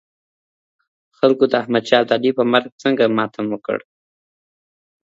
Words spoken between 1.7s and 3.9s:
شاه ابدالي په مرګ څنګه ماتم وکړ؟